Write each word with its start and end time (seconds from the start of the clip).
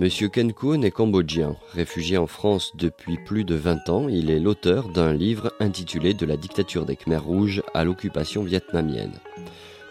Monsieur 0.00 0.30
Ken 0.30 0.54
Kun 0.54 0.80
est 0.80 0.90
cambodgien. 0.90 1.56
Réfugié 1.74 2.16
en 2.16 2.26
France 2.26 2.72
depuis 2.74 3.18
plus 3.18 3.44
de 3.44 3.54
20 3.54 3.90
ans, 3.90 4.08
il 4.08 4.30
est 4.30 4.40
l'auteur 4.40 4.88
d'un 4.88 5.12
livre 5.12 5.52
intitulé 5.60 6.14
De 6.14 6.24
la 6.24 6.38
dictature 6.38 6.86
des 6.86 6.96
Khmers 6.96 7.22
rouges 7.22 7.62
à 7.74 7.84
l'occupation 7.84 8.42
vietnamienne. 8.42 9.12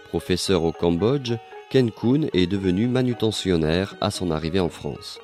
Professeur 0.08 0.64
au 0.64 0.72
Cambodge, 0.72 1.34
Ken 1.70 1.92
Kun 1.92 2.28
est 2.34 2.48
devenu 2.48 2.88
manutentionnaire 2.88 3.94
à 4.02 4.10
son 4.10 4.32
arrivée 4.32 4.60
en 4.60 4.70
France. 4.70 5.20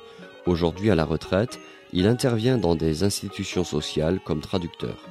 Aujourd'hui 0.46 0.92
à 0.92 0.94
la 0.94 1.04
retraite, 1.04 1.58
il 1.92 2.06
intervient 2.06 2.56
dans 2.56 2.76
des 2.76 3.02
institutions 3.02 3.64
sociales 3.64 4.20
comme 4.24 4.40
traducteur. 4.40 5.08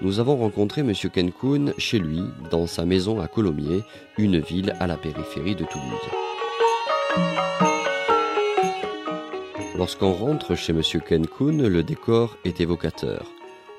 Nous 0.00 0.20
avons 0.20 0.36
rencontré 0.36 0.82
M. 0.82 0.92
Ken 1.12 1.32
Kun 1.32 1.72
chez 1.76 1.98
lui, 1.98 2.20
dans 2.52 2.68
sa 2.68 2.84
maison 2.84 3.20
à 3.20 3.26
Colomiers, 3.26 3.82
une 4.16 4.38
ville 4.38 4.76
à 4.78 4.86
la 4.86 4.96
périphérie 4.96 5.56
de 5.56 5.64
Toulouse. 5.64 7.71
Lorsqu'on 9.82 10.12
rentre 10.12 10.54
chez 10.54 10.72
M. 10.72 10.80
Ken 11.04 11.26
Kun, 11.26 11.68
le 11.68 11.82
décor 11.82 12.36
est 12.44 12.60
évocateur. 12.60 13.26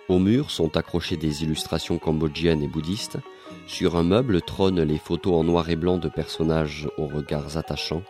Aux 0.09 0.19
murs 0.19 0.51
sont 0.51 0.75
accrochées 0.75 1.15
des 1.15 1.43
illustrations 1.45 1.97
cambodgiennes 1.97 2.61
et 2.61 2.67
bouddhistes. 2.67 3.19
Sur 3.67 3.95
un 3.95 4.03
meuble 4.03 4.41
trônent 4.41 4.81
les 4.81 4.97
photos 4.97 5.33
en 5.35 5.45
noir 5.45 5.69
et 5.69 5.77
blanc 5.77 5.97
de 5.97 6.09
personnages 6.09 6.89
aux 6.97 7.07
regards 7.07 7.55
attachants. 7.55 8.03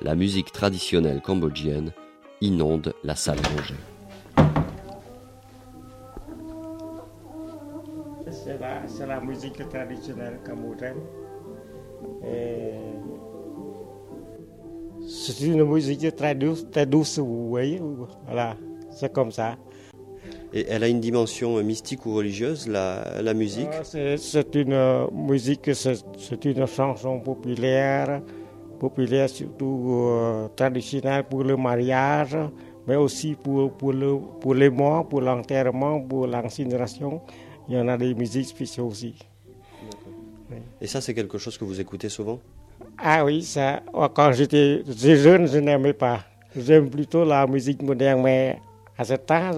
La 0.00 0.14
musique 0.14 0.50
traditionnelle 0.50 1.20
cambodgienne 1.20 1.92
inonde 2.40 2.94
la 3.04 3.14
salle 3.14 3.40
rangée. 3.54 3.74
C'est 8.30 9.06
la, 9.06 9.20
musique 9.20 9.68
traditionnelle 9.68 10.40
cambodgienne. 10.42 11.02
C'est 15.06 15.46
une 15.46 15.64
musique 15.64 16.14
très 16.16 16.34
douce, 16.34 16.66
très 16.70 16.84
douce, 16.84 17.18
vous 17.18 17.48
voyez. 17.48 17.80
Voilà, 18.26 18.56
c'est 18.90 19.12
comme 19.12 19.30
ça. 19.30 19.56
Et 20.52 20.66
elle 20.68 20.82
a 20.82 20.88
une 20.88 21.00
dimension 21.00 21.62
mystique 21.62 22.06
ou 22.06 22.14
religieuse, 22.14 22.66
la, 22.66 23.22
la 23.22 23.34
musique? 23.34 23.68
Ah, 23.72 23.84
C'est 24.16 24.54
une 24.54 25.06
musique, 25.12 25.70
c'est 25.74 26.44
une 26.44 26.66
chanson 26.66 27.20
populaire, 27.20 28.22
populaire 28.80 29.28
surtout 29.28 30.08
euh, 30.08 30.48
traditionnelle 30.56 31.24
pour 31.24 31.44
le 31.44 31.56
mariage, 31.56 32.36
mais 32.86 32.96
aussi 32.96 33.34
pour, 33.34 33.72
pour, 33.72 33.92
le, 33.92 34.18
pour 34.40 34.54
les 34.54 34.70
morts, 34.70 35.06
pour 35.08 35.20
l'enterrement, 35.20 36.00
pour 36.00 36.26
l'incinération. 36.26 37.20
Il 37.68 37.76
y 37.76 37.80
en 37.80 37.88
a 37.88 37.96
des 37.96 38.14
musiques 38.14 38.46
spéciales 38.46 38.86
aussi. 38.86 39.14
Et 40.80 40.86
ça, 40.86 41.00
c'est 41.00 41.14
quelque 41.14 41.38
chose 41.38 41.58
que 41.58 41.64
vous 41.64 41.80
écoutez 41.80 42.08
souvent? 42.08 42.38
Ah 42.98 43.24
oui, 43.24 43.42
ça, 43.42 43.82
oh, 43.92 44.06
quand 44.12 44.32
j'étais 44.32 44.82
jeune, 45.16 45.46
je 45.46 45.58
n'aimais 45.58 45.92
pas. 45.92 46.20
J'aime 46.56 46.88
plutôt 46.88 47.24
la 47.24 47.46
musique 47.46 47.82
moderne, 47.82 48.22
mais 48.22 48.58
à 48.96 49.04
ce 49.04 49.14
temps, 49.14 49.50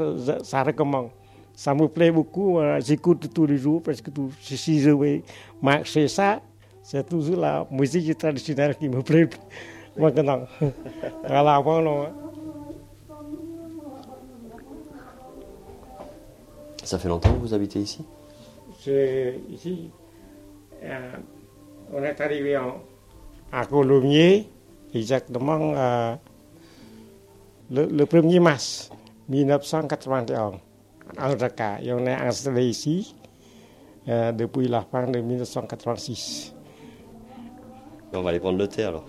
ça 0.42 0.62
recommence. 0.62 1.10
Ça 1.54 1.74
me 1.74 1.88
plaît 1.88 2.10
beaucoup, 2.10 2.58
euh, 2.58 2.80
j'écoute 2.80 3.32
tous 3.32 3.46
les 3.46 3.56
jours, 3.56 3.82
parce 3.82 4.00
que 4.00 4.10
tout, 4.10 4.30
si 4.40 4.80
je 4.80 4.90
vais 4.90 5.22
marcher 5.60 6.06
ça, 6.08 6.40
c'est 6.82 7.08
toujours 7.08 7.36
la 7.36 7.66
musique 7.70 8.16
traditionnelle 8.16 8.76
qui 8.76 8.88
me 8.88 9.02
plaît 9.02 9.28
maintenant. 9.96 10.42
voilà, 11.26 11.60
bon, 11.60 12.06
Ça 16.88 16.98
fait 16.98 17.08
longtemps 17.08 17.34
que 17.34 17.40
vous 17.40 17.52
habitez 17.52 17.80
ici? 17.80 18.02
Ici, 19.50 19.90
euh, 20.82 21.12
on 21.92 22.02
est 22.02 22.18
arrivé 22.20 22.56
en 22.56 22.76
à 23.52 23.66
Colomiers, 23.66 24.48
exactement 24.94 25.72
euh, 25.74 26.14
le, 27.70 27.86
le, 27.86 28.04
1er 28.04 28.40
mars 28.40 28.90
1981, 29.28 30.52
en 31.18 31.36
Raqqa. 31.36 31.80
Et 31.82 31.92
on 31.92 32.04
est 32.06 32.12
installé 32.14 32.66
ici 32.68 33.14
euh, 34.08 34.32
depuis 34.32 34.68
la 34.68 34.82
fin 34.82 35.06
de 35.06 35.20
1986. 35.20 36.54
On 38.12 38.22
va 38.22 38.30
aller 38.30 38.40
prendre 38.40 38.58
le 38.58 38.68
thé 38.68 38.84
alors. 38.84 39.04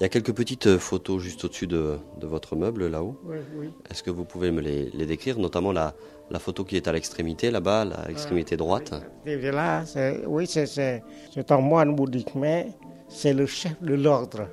Il 0.00 0.02
y 0.02 0.04
a 0.04 0.08
quelques 0.08 0.32
petites 0.32 0.78
photos 0.78 1.20
juste 1.20 1.44
au-dessus 1.44 1.66
de, 1.66 1.98
de, 2.20 2.26
votre 2.28 2.54
meuble 2.54 2.86
là-haut. 2.86 3.16
Oui, 3.24 3.38
oui. 3.56 3.70
Est-ce 3.90 4.04
que 4.04 4.10
vous 4.10 4.24
pouvez 4.24 4.52
me 4.52 4.60
les, 4.60 4.90
les 4.90 5.06
décrire, 5.06 5.40
notamment 5.40 5.72
la, 5.72 5.92
la 6.30 6.38
photo 6.38 6.64
qui 6.64 6.76
est 6.76 6.86
à 6.88 6.92
l'extrémité 6.92 7.50
là-bas, 7.50 7.82
à 7.82 8.08
l'extrémité 8.08 8.56
droite 8.56 8.90
là, 8.90 9.84
Oui, 10.26 10.46
c'est 10.46 11.02
un 11.50 11.58
moine 11.60 11.94
bouddhique, 11.94 12.34
mais 12.34 12.68
c'est 13.08 13.32
le 13.32 13.46
chef 13.46 13.80
de 13.82 13.94
l'ordre. 13.94 14.48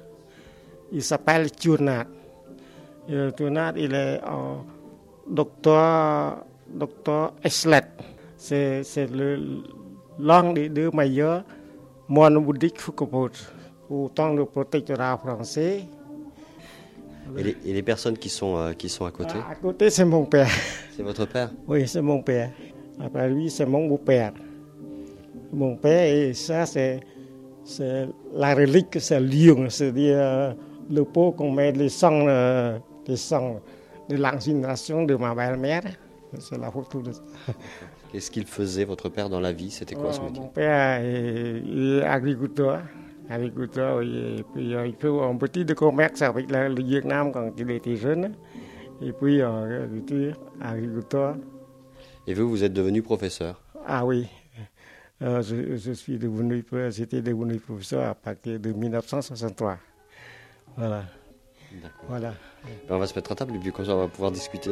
Il 0.92 1.04
s'appelle 1.04 1.52
Turnat. 1.52 2.06
Turnat, 3.36 3.74
il 3.76 3.94
est 3.94 4.22
un 4.24 4.64
docteur, 5.30 6.46
docteur 6.68 7.34
Eslet. 7.44 7.84
C'est 8.38 8.84
l'un 10.20 10.54
des 10.54 10.70
deux 10.70 10.92
meilleurs 10.92 11.44
moines 12.08 12.38
bouddhiques 12.38 12.80
Foucault 12.80 13.30
autant 13.90 14.34
le 14.34 14.46
protectorat 14.46 15.18
français. 15.18 15.86
Et 17.38 17.44
les, 17.44 17.58
et 17.66 17.74
les 17.74 17.84
personnes 17.84 18.18
qui 18.18 18.30
sont, 18.30 18.58
euh, 18.58 18.74
qui 18.74 18.88
sont 18.90 19.06
à 19.06 19.12
côté 19.12 19.36
À 19.50 19.56
côté, 19.56 19.90
c'est 19.90 20.06
mon 20.06 20.26
père. 20.26 20.50
C'est 20.96 21.04
votre 21.04 21.26
père? 21.26 21.52
Oui, 21.68 21.88
c'est 21.88 22.02
mon 22.02 22.22
père. 22.22 22.52
Après 23.00 23.30
lui, 23.30 23.50
c'est 23.50 23.66
mon 23.66 23.88
beau-père. 23.88 24.32
Mon 25.52 25.76
père, 25.76 26.06
et 26.14 26.34
ça, 26.34 26.66
c'est 26.66 27.00
la 28.34 28.54
relique, 28.56 28.98
c'est 29.00 29.20
lion, 29.20 29.70
c'est-à-dire 29.70 30.18
euh, 30.18 30.54
le 30.90 31.04
pot 31.04 31.32
qu'on 31.32 31.52
met 31.52 31.72
les 31.72 31.90
sangs, 31.90 32.28
euh, 32.28 32.78
les 33.08 33.18
sangs 33.18 33.60
de 34.10 34.16
l'incinération 34.18 35.04
de 35.04 35.16
ma 35.16 35.34
belle-mère. 35.34 35.84
C'est 36.40 36.58
la 36.58 36.70
photo 36.70 37.02
de 37.02 37.12
ça. 37.12 37.22
Qu'est-ce 38.12 38.30
qu'il 38.30 38.46
faisait, 38.46 38.86
votre 38.86 39.10
père, 39.10 39.30
dans 39.30 39.40
la 39.40 39.52
vie? 39.52 39.72
C'était 39.72 39.96
quoi 39.96 40.14
ce 40.14 40.22
métier? 40.22 40.40
Mon 40.42 40.48
père 40.48 41.02
est 41.02 42.02
agriculteur 42.04 42.82
agriculteur 43.30 44.02
et 44.02 44.44
puis 44.54 44.72
il 44.72 44.96
fait 45.00 45.08
un 45.08 45.36
petit 45.38 45.66
de 45.66 45.74
commerce 45.74 46.22
avec 46.22 46.50
le 46.50 46.84
Vietnam 46.84 47.32
quand 47.32 47.52
il 47.58 47.72
était 47.72 47.96
jeune. 47.96 48.36
Et 49.02 49.12
puis 49.12 49.42
agriculteur. 50.62 51.36
Et 52.28 52.34
vous, 52.34 52.50
vous 52.50 52.64
êtes 52.64 52.74
devenu 52.74 53.02
professeur? 53.02 53.62
Ah 53.86 54.06
oui. 54.06 54.28
Euh, 55.22 55.42
je, 55.42 55.78
je, 55.78 55.92
suis 55.94 56.18
devenu, 56.18 56.66
j'étais 56.90 57.22
devenu 57.22 57.58
professeur 57.58 58.10
à 58.10 58.16
partir 58.16 58.60
de 58.60 58.72
1963. 58.72 59.78
Voilà. 60.76 61.04
Voilà. 62.08 62.34
Ben, 62.88 62.96
on 62.96 63.00
va 63.00 63.08
se 63.08 63.16
mettre 63.16 63.32
à 63.32 63.36
table 63.36 63.56
et 63.56 63.60
puis 63.60 63.72
comme 63.72 63.86
ça 63.86 63.96
on 63.96 64.00
va 64.00 64.08
pouvoir 64.08 64.32
discuter. 64.32 64.72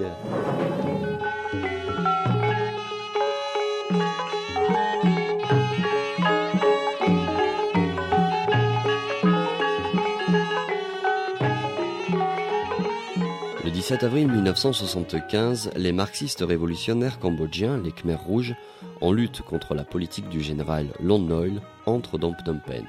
17 13.83 14.03
avril 14.03 14.29
1975, 14.29 15.71
les 15.75 15.91
marxistes 15.91 16.39
révolutionnaires 16.39 17.19
cambodgiens, 17.19 17.77
les 17.83 17.91
Khmers 17.91 18.23
rouges, 18.23 18.55
en 19.01 19.11
lutte 19.11 19.41
contre 19.41 19.75
la 19.75 19.83
politique 19.83 20.29
du 20.29 20.39
général 20.39 20.87
Lon 21.01 21.19
Nol, 21.19 21.61
entrent 21.85 22.17
dans 22.17 22.31
Phnom 22.31 22.61
Penh. 22.65 22.87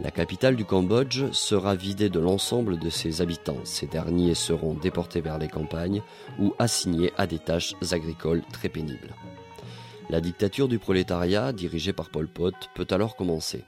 La 0.00 0.10
capitale 0.10 0.56
du 0.56 0.64
Cambodge 0.64 1.30
sera 1.32 1.74
vidée 1.74 2.08
de 2.08 2.18
l'ensemble 2.18 2.78
de 2.78 2.88
ses 2.88 3.20
habitants. 3.20 3.60
Ces 3.64 3.86
derniers 3.88 4.34
seront 4.34 4.72
déportés 4.72 5.20
vers 5.20 5.36
les 5.36 5.48
campagnes 5.48 6.00
ou 6.38 6.54
assignés 6.58 7.12
à 7.18 7.26
des 7.26 7.38
tâches 7.38 7.74
agricoles 7.92 8.42
très 8.54 8.70
pénibles. 8.70 9.14
La 10.08 10.22
dictature 10.22 10.68
du 10.68 10.78
prolétariat, 10.78 11.52
dirigée 11.52 11.92
par 11.92 12.08
Pol 12.08 12.26
Pot, 12.26 12.54
peut 12.74 12.88
alors 12.90 13.16
commencer. 13.16 13.66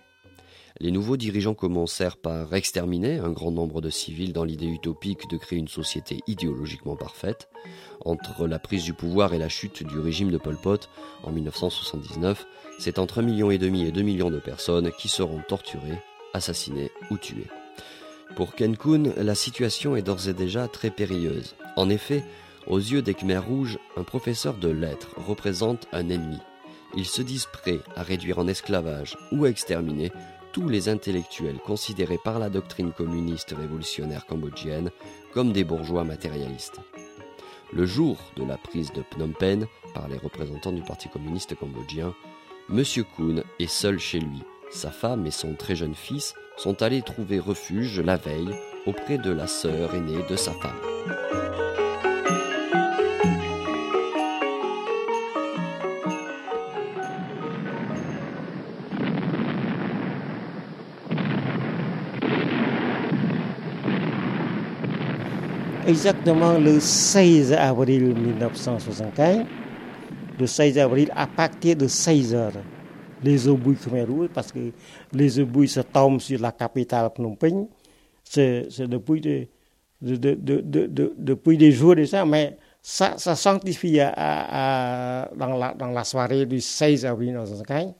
Les 0.83 0.91
nouveaux 0.91 1.17
dirigeants 1.17 1.55
commencèrent 1.55 2.17
par 2.17 2.53
exterminer 2.55 3.21
un 3.21 3.31
grand 3.31 3.53
nombre 3.53 3.81
de 3.81 3.89
civils 3.89 4.33
dans 4.33 4.43
l'idée 4.43 4.67
utopique 4.67 5.31
de 5.31 5.37
créer 5.37 5.61
une 5.61 5.69
société 5.69 6.19
idéologiquement 6.27 6.97
parfaite. 6.97 7.49
Entre 8.05 8.49
la 8.49 8.59
prise 8.59 8.83
du 8.83 8.93
pouvoir 8.93 9.33
et 9.33 9.39
la 9.39 9.49
chute 9.49 9.87
du 9.87 10.01
régime 10.01 10.33
de 10.33 10.39
Pol 10.39 10.59
Pot 10.61 10.91
en 11.23 11.31
1979, 11.31 12.49
c'est 12.81 12.99
entre 12.99 13.21
un 13.21 13.23
million 13.23 13.53
et 13.53 13.59
demi 13.59 13.85
et 13.85 13.93
2 13.93 14.03
millions 14.03 14.33
de 14.33 14.41
personnes 14.41 14.91
qui 14.99 15.07
seront 15.07 15.41
torturées, 15.47 16.03
assassinées 16.35 16.91
ou 17.13 17.17
tuées. 17.17 17.47
Pour 18.35 18.57
Ken 18.57 18.77
Kun, 18.77 19.13
la 19.17 19.37
situation 19.37 19.95
est 19.95 20.03
d'ores 20.03 20.27
et 20.27 20.35
déjà 20.35 20.67
très 20.67 20.91
périlleuse. 20.91 21.55
En 21.77 21.91
effet, 21.91 22.25
aux 22.67 22.79
yeux 22.79 23.03
des 23.03 23.15
Khmers 23.15 23.47
rouges, 23.47 23.79
un 23.97 24.03
professeur 24.03 24.55
de 24.55 24.71
lettres 24.71 25.15
représente 25.17 25.87
un 25.93 26.09
ennemi. 26.09 26.39
Ils 26.97 27.07
se 27.07 27.23
disent 27.23 27.47
prêts 27.53 27.79
à 27.95 28.03
réduire 28.03 28.41
en 28.41 28.49
esclavage 28.49 29.17
ou 29.31 29.45
à 29.45 29.49
exterminer 29.49 30.11
tous 30.53 30.69
les 30.69 30.89
intellectuels 30.89 31.59
considérés 31.59 32.19
par 32.23 32.39
la 32.39 32.51
doctrine 32.51 32.93
communiste 32.93 33.55
révolutionnaire 33.57 34.27
cambodgienne 34.27 34.91
comme 35.33 35.53
des 35.53 35.65
bourgeois 35.65 36.05
matérialistes. 36.05 36.81
Le 37.73 37.87
jour 37.87 38.19
de 38.37 38.45
la 38.45 38.59
prise 38.59 38.93
de 38.93 39.03
Phnom 39.03 39.33
Penh 39.33 39.67
par 39.95 40.09
les 40.09 40.19
représentants 40.19 40.73
du 40.73 40.83
Parti 40.83 41.09
communiste 41.09 41.55
cambodgien, 41.55 42.15
M. 42.69 42.85
Kuhn 43.17 43.43
est 43.59 43.67
seul 43.67 43.99
chez 43.99 44.21
lui, 44.21 44.43
Sa 44.71 44.91
femme 44.91 45.27
et 45.27 45.31
son 45.31 45.55
très 45.55 45.77
jeune 45.77 45.95
fils 45.95 46.35
sont 46.57 46.83
allés 46.83 47.03
trouver 47.03 47.39
refuge 47.39 48.01
la 48.01 48.17
veille 48.17 48.55
auprès 48.87 49.19
de 49.19 49.31
la 49.31 49.47
sœur 49.47 49.95
aînée 49.95 50.23
de 50.29 50.37
sa 50.37 50.53
femme. 50.53 51.12
exactement 65.93 66.59
le 66.59 66.81
16 66.81 67.53
avril 67.53 68.15
1975, 68.15 69.45
le 70.39 70.47
16 70.47 70.79
avril, 70.79 71.13
à 71.15 71.27
partir 71.27 71.77
de 71.77 71.87
16 71.87 72.35
heures, 72.35 72.53
les 73.23 73.47
obus 73.47 73.77
Khmer 73.77 74.05
Rouge, 74.05 74.29
parce 74.33 74.51
que 74.51 74.73
les 75.13 75.39
obus 75.39 75.69
se 75.69 75.81
tombent 75.81 76.21
sur 76.21 76.41
la 76.41 76.51
capitale 76.51 77.11
Phnom 77.15 77.37
Penh, 77.37 77.69
c'est 78.25 78.67
depuis, 78.81 79.49
depuis, 80.01 81.59
des 81.59 81.73
jours 81.73 81.95
déjà, 81.95 82.25
mais 82.25 82.57
ça, 82.81 83.19
ça 83.19 83.37
sanctifie 83.37 83.99
dans, 83.99 85.75
la, 85.95 86.05
soirée 86.05 86.47
du 86.47 86.61
16 86.61 87.05
avril 87.05 87.29
1975. 87.33 87.93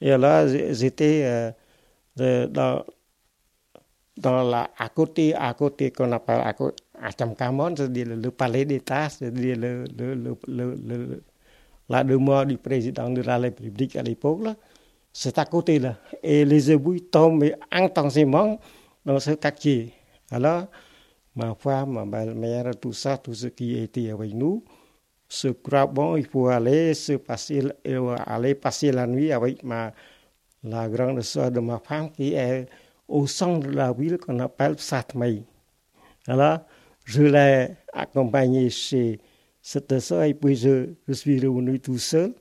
Et 0.00 0.16
là, 0.16 0.46
j'étais 0.72 1.52
euh, 2.18 2.46
dans, 2.46 2.82
dans 4.16 4.42
la, 4.42 4.70
à 4.78 4.88
côté, 4.88 5.34
à 5.34 5.52
côté 5.52 5.90
qu'on 5.90 6.10
appelle 6.12 6.40
à 6.42 6.54
côté, 6.54 6.82
140 7.08 7.78
c'est-à-dire 7.78 8.06
le 8.08 8.30
palais 8.30 8.64
d'État, 8.64 9.08
c'est-à-dire 9.08 9.56
la 11.88 12.04
demeure 12.04 12.46
du 12.46 12.58
président 12.58 13.10
de 13.10 13.22
la 13.22 13.38
République 13.38 13.96
à 13.96 14.02
l'époque, 14.02 14.42
c'est 15.12 15.38
à 15.38 15.44
côté 15.44 15.78
là. 15.78 15.96
Et 16.22 16.44
les 16.44 16.70
ébouilles 16.70 17.02
tombent 17.02 17.52
intensément 17.70 18.60
dans 19.04 19.18
ce 19.18 19.32
quartier. 19.32 19.92
Alors, 20.30 20.66
ma 21.34 21.54
femme, 21.54 21.92
ma 21.92 22.04
belle-mère, 22.04 22.70
tout 22.80 22.92
ça, 22.92 23.18
tout 23.18 23.34
ce 23.34 23.48
qui 23.48 23.76
était 23.78 24.10
avec 24.10 24.34
nous, 24.34 24.62
se 25.28 25.48
croit 25.48 25.86
bon, 25.86 26.16
il 26.16 26.26
faut 26.26 26.48
aller, 26.48 26.94
se 26.94 27.14
passer, 27.14 27.62
euh, 27.86 28.16
aller 28.26 28.54
passer 28.54 28.92
la 28.92 29.06
nuit 29.06 29.32
avec 29.32 29.62
ma, 29.62 29.92
la 30.64 30.88
grande 30.88 31.22
soeur 31.22 31.50
de 31.50 31.60
ma 31.60 31.78
femme 31.78 32.10
qui 32.10 32.34
est 32.34 32.66
au 33.08 33.26
centre 33.26 33.66
de 33.66 33.72
la 33.72 33.92
ville 33.92 34.18
qu'on 34.18 34.38
appelle 34.40 34.78
Satmei. 34.78 35.42
Alors, 36.26 36.60
je 37.10 37.22
l'ai 37.22 37.68
accompagné 37.92 38.70
chez 38.70 39.18
cette 39.60 39.98
soeur 39.98 40.22
et 40.22 40.34
puis 40.34 40.54
je, 40.54 40.90
suis 41.12 41.40
revenu 41.40 41.80
tout 41.80 41.98
seul 41.98 42.32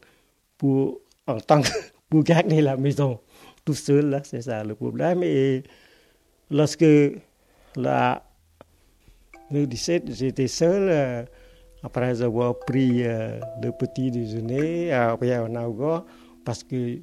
pour, 0.57 0.99
pour 2.09 2.23
garder 2.23 2.61
la 2.61 2.77
maison 2.77 3.19
tout 3.65 3.73
seul, 3.73 4.09
là, 4.09 4.21
c'est 4.23 4.41
ça 4.41 4.63
le 4.63 4.75
problème. 4.75 5.23
Et 5.23 5.63
lorsque 6.51 6.85
la, 7.75 8.23
le 9.51 9.65
17, 9.65 10.13
j'étais 10.13 10.47
seul, 10.47 10.89
euh, 10.89 11.23
après 11.83 12.21
avoir 12.21 12.59
pris 12.59 13.03
euh, 13.03 13.39
le 13.61 13.71
petit 13.71 14.11
déjeuner 14.11 14.91
à 14.91 15.17
Naogo, 15.49 16.05
parce 16.45 16.63
que 16.63 16.99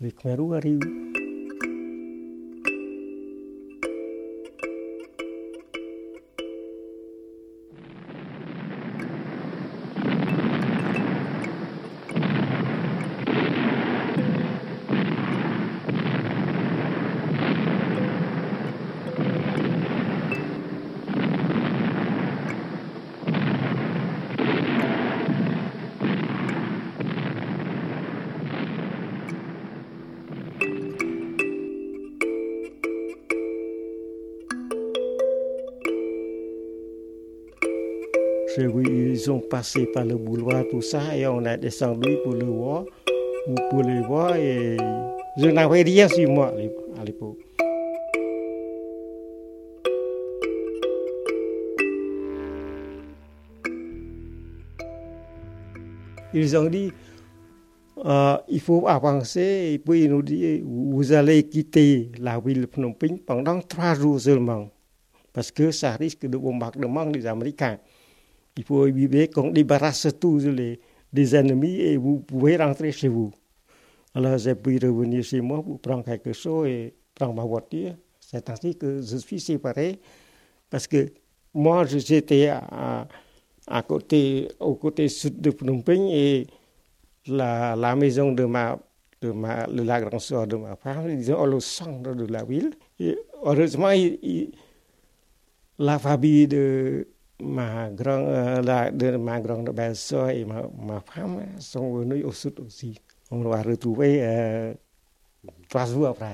les 0.00 0.12
Khmerous 0.12 0.54
arrivent. 0.54 1.21
Ils 38.58 39.30
ont 39.30 39.40
passé 39.40 39.86
par 39.86 40.04
le 40.04 40.16
boulevard, 40.16 40.64
tout 40.70 40.82
ça, 40.82 41.16
et 41.16 41.26
on 41.26 41.42
a 41.46 41.56
descendu 41.56 42.18
pour 42.22 42.34
le 42.34 42.44
voir, 42.44 42.84
ou 43.48 43.54
pour 43.70 43.82
voir, 44.06 44.36
et 44.36 44.76
je 45.38 45.46
n'avais 45.46 45.82
rien 45.82 46.06
sur 46.06 46.28
moi 46.30 46.52
à 47.00 47.04
l'époque. 47.04 47.38
Ils 56.34 56.56
ont 56.56 56.68
dit, 56.68 56.92
euh, 58.04 58.36
il 58.48 58.60
faut 58.60 58.86
avancer, 58.86 59.70
et 59.72 59.78
puis 59.78 60.04
ils 60.04 60.10
nous 60.10 60.22
disent, 60.22 60.62
vous 60.62 61.12
allez 61.12 61.42
quitter 61.44 62.10
la 62.18 62.38
ville 62.38 62.62
de 62.62 62.66
Phnom 62.66 62.92
Penh 62.92 63.18
pendant 63.18 63.60
trois 63.60 63.94
jours 63.94 64.20
seulement, 64.20 64.68
parce 65.32 65.50
que 65.50 65.70
ça 65.70 65.92
risque 65.92 66.26
de 66.26 66.36
bombardement 66.36 67.06
des 67.06 67.26
Américains. 67.26 67.78
Il 68.56 68.64
faut 68.64 68.86
éviter 68.86 69.28
qu'on 69.28 69.50
débarrasse 69.50 70.08
tous 70.20 70.38
les, 70.40 70.80
les 71.12 71.36
ennemis 71.36 71.80
et 71.80 71.96
vous 71.96 72.20
pouvez 72.20 72.56
rentrer 72.56 72.92
chez 72.92 73.08
vous. 73.08 73.32
Alors 74.14 74.36
j'ai 74.38 74.54
pu 74.54 74.78
revenir 74.82 75.24
chez 75.24 75.40
moi 75.40 75.62
pour 75.62 75.80
prendre 75.80 76.04
quelque 76.04 76.32
chose 76.32 76.66
et 76.68 76.94
prendre 77.14 77.34
ma 77.34 77.44
voiture. 77.44 77.94
C'est 78.20 78.48
ainsi 78.50 78.76
que 78.76 79.00
je 79.00 79.16
suis 79.16 79.40
séparé 79.40 79.98
parce 80.68 80.86
que 80.86 81.12
moi 81.54 81.84
j'étais 81.86 82.48
à, 82.48 83.08
à, 83.66 83.82
côté, 83.82 84.48
au 84.60 84.74
côté 84.74 85.08
sud 85.08 85.40
de 85.40 85.50
Phnom 85.50 85.80
Penh 85.80 86.08
et 86.10 86.46
la, 87.26 87.74
la 87.76 87.96
maison 87.96 88.32
de 88.32 88.44
ma 88.44 88.78
de 89.22 89.30
ma, 89.30 89.66
de 89.66 89.82
la 89.82 90.00
grande 90.00 90.20
soeur 90.20 90.46
de 90.46 90.56
ma 90.56 90.74
femme, 90.76 91.16
disons, 91.16 91.40
au 91.40 91.60
centre 91.60 92.14
de 92.14 92.26
la 92.26 92.42
ville. 92.44 92.72
Et 92.98 93.16
heureusement, 93.44 93.90
il, 93.90 94.50
la 95.78 95.98
famille 95.98 96.48
de, 96.48 97.06
ma 97.42 97.90
grande, 97.90 98.28
euh, 98.28 98.62
la, 98.62 98.90
de 98.90 99.16
ma 99.16 99.40
grande 99.40 99.70
belle-sœur 99.70 100.30
et 100.30 100.44
ma, 100.44 100.62
ma, 100.80 101.00
femme 101.00 101.46
sont 101.58 101.94
venus 101.96 102.24
au 102.24 102.32
sud 102.32 102.60
aussi. 102.60 103.00
On 103.30 103.40
va 103.42 103.62
retrouver 103.62 104.18
euh, 104.22 104.74
trois 105.68 105.86
jours 105.86 106.08
après. 106.08 106.32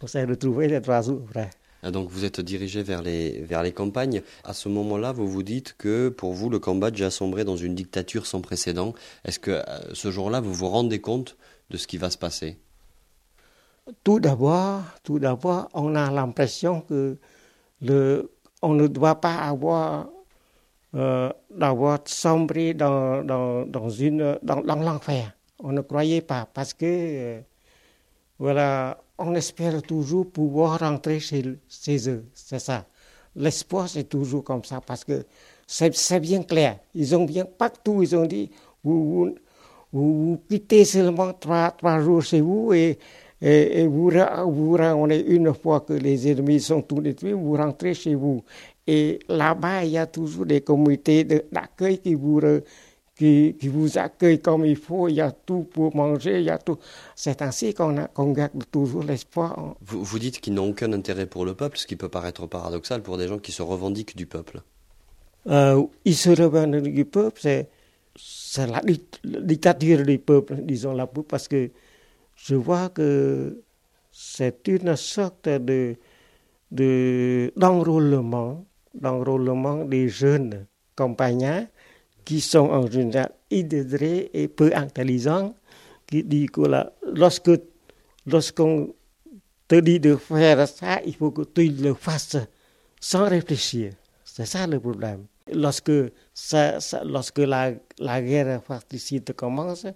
On 0.00 0.06
s'est 0.06 0.24
retrouvés 0.24 0.68
les 0.68 0.80
trois 0.80 1.02
jours 1.02 1.22
après. 1.28 1.50
Donc 1.82 2.10
vous 2.10 2.24
êtes 2.24 2.40
dirigé 2.40 2.82
vers 2.82 3.02
les, 3.02 3.40
vers 3.40 3.62
les 3.62 3.72
campagnes. 3.72 4.22
À 4.44 4.52
ce 4.52 4.68
moment-là, 4.68 5.12
vous 5.12 5.26
vous 5.26 5.42
dites 5.42 5.74
que 5.78 6.10
pour 6.10 6.34
vous, 6.34 6.50
le 6.50 6.58
Cambodge 6.58 7.00
a 7.00 7.10
sombré 7.10 7.44
dans 7.44 7.56
une 7.56 7.74
dictature 7.74 8.26
sans 8.26 8.40
précédent. 8.40 8.94
Est-ce 9.24 9.38
que 9.38 9.50
euh, 9.50 9.62
ce 9.94 10.10
jour-là, 10.10 10.40
vous 10.40 10.52
vous 10.52 10.68
rendez 10.68 11.00
compte 11.00 11.36
de 11.70 11.76
ce 11.76 11.86
qui 11.86 11.96
va 11.96 12.10
se 12.10 12.18
passer? 12.18 12.58
Tout 14.04 14.20
d'abord, 14.20 14.82
tout 15.02 15.18
d'abord, 15.18 15.68
on 15.72 15.94
a 15.94 16.10
l'impression 16.10 16.82
que 16.82 17.16
le, 17.80 18.30
on 18.62 18.74
ne 18.74 18.86
doit 18.86 19.20
pas 19.20 19.36
avoir 19.36 20.10
d'avoir 20.92 22.00
sombré 22.06 22.74
dans, 22.74 23.22
l'enfer. 24.64 25.32
On 25.62 25.72
ne 25.72 25.82
croyait 25.82 26.22
pas 26.22 26.48
parce 26.52 26.74
que, 26.74 27.40
voilà, 28.38 28.98
on 29.18 29.34
espère 29.34 29.82
toujours 29.82 30.30
pouvoir 30.30 30.80
rentrer 30.80 31.20
chez, 31.20 31.44
chez 31.68 32.08
eux. 32.08 32.24
C'est 32.32 32.58
ça. 32.58 32.86
L'espoir, 33.36 33.88
c'est 33.88 34.04
toujours 34.04 34.42
comme 34.42 34.64
ça 34.64 34.80
parce 34.80 35.04
que 35.04 35.24
c'est 35.66 36.20
bien 36.20 36.42
clair. 36.42 36.78
Ils 36.94 37.14
ont 37.14 37.24
bien 37.24 37.44
partout, 37.44 38.02
ils 38.02 38.16
ont 38.16 38.26
dit, 38.26 38.50
vous, 38.82 39.34
vous, 39.92 40.40
quittez 40.48 40.84
seulement 40.84 41.32
trois, 41.34 41.70
trois 41.70 42.00
jours 42.00 42.22
chez 42.22 42.40
vous 42.40 42.72
et, 42.72 42.98
et, 43.40 43.82
et 43.82 43.86
vous, 43.86 44.10
vous 44.46 44.76
rentrez 44.76 45.20
une 45.20 45.54
fois 45.54 45.80
que 45.80 45.92
les 45.92 46.28
ennemis 46.30 46.60
sont 46.60 46.82
tous 46.82 47.00
détruits, 47.00 47.32
vous 47.32 47.54
rentrez 47.54 47.94
chez 47.94 48.14
vous. 48.14 48.42
Et 48.86 49.18
là-bas, 49.28 49.84
il 49.84 49.90
y 49.90 49.98
a 49.98 50.06
toujours 50.06 50.46
des 50.46 50.62
communautés 50.62 51.24
d'accueil 51.24 51.98
qui 51.98 52.14
vous, 52.14 52.40
qui, 53.14 53.56
qui, 53.60 53.68
vous 53.68 53.98
accueillent 53.98 54.40
comme 54.40 54.64
il 54.64 54.76
faut. 54.76 55.08
Il 55.08 55.16
y 55.16 55.20
a 55.20 55.30
tout 55.30 55.62
pour 55.64 55.94
manger, 55.94 56.38
il 56.38 56.44
y 56.44 56.50
a 56.50 56.58
tout. 56.58 56.78
C'est 57.14 57.42
ainsi 57.42 57.74
qu'on 57.74 57.94
qu 57.94 58.32
garde 58.32 58.64
toujours 58.70 59.02
l'espoir. 59.02 59.76
Vous, 59.82 60.02
vous 60.02 60.18
dites 60.18 60.40
qu'ils 60.40 60.54
n'ont 60.54 60.70
aucun 60.70 60.92
intérêt 60.92 61.26
pour 61.26 61.44
le 61.44 61.54
peuple, 61.54 61.78
ce 61.78 61.86
qui 61.86 61.96
peut 61.96 62.08
paraître 62.08 62.46
paradoxal 62.46 63.02
pour 63.02 63.18
des 63.18 63.28
gens 63.28 63.38
qui 63.38 63.52
se 63.52 63.62
revendiquent 63.62 64.16
du 64.16 64.26
peuple. 64.26 64.62
Euh, 65.46 65.82
ils 66.04 66.16
se 66.16 66.30
revendiquent 66.30 66.94
du 66.94 67.04
peuple, 67.04 67.40
c'est 67.40 68.66
la, 68.66 68.82
la 69.24 69.40
dictature 69.40 70.04
du 70.04 70.18
peuple, 70.18 70.56
disons 70.62 70.92
la 70.94 71.06
parce 71.06 71.48
que 71.48 71.70
je 72.36 72.54
vois 72.54 72.88
que 72.88 73.62
c'est 74.10 74.66
une 74.68 74.96
sorte 74.96 75.48
de 75.48 75.96
d'enrôlement 76.72 78.64
d'enrôlement 78.94 79.84
des 79.84 80.08
jeunes 80.08 80.66
compagnons 80.96 81.66
qui 82.24 82.40
sont 82.40 82.68
en 82.70 82.86
général 82.90 83.30
illettrés 83.50 84.30
et 84.32 84.48
peu 84.48 84.70
intelligents, 84.74 85.54
qui 86.06 86.22
dit 86.24 86.46
que 86.46 86.62
là, 86.62 86.92
lorsque 87.14 87.50
lorsqu'on 88.26 88.94
te 89.68 89.76
dit 89.76 90.00
de 90.00 90.16
faire 90.16 90.66
ça, 90.68 91.00
il 91.06 91.14
faut 91.14 91.30
que 91.30 91.42
tu 91.42 91.68
le 91.68 91.94
fasses 91.94 92.36
sans 93.00 93.28
réfléchir. 93.28 93.92
C'est 94.24 94.46
ça 94.46 94.66
le 94.66 94.78
problème. 94.78 95.26
Lorsque, 95.52 95.92
ça, 96.32 96.78
lorsque 97.04 97.38
la, 97.38 97.72
la 97.98 98.22
guerre 98.22 98.62
fratricide 98.62 99.32
commence, 99.34 99.86